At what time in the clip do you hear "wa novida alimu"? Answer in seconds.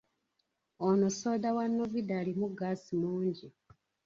1.57-2.47